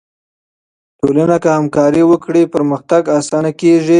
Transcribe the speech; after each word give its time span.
ټولنه 0.99 1.37
که 1.43 1.49
همکاري 1.57 2.03
وکړي، 2.07 2.43
پرمختګ 2.55 3.01
آسانه 3.19 3.51
کیږي. 3.59 3.89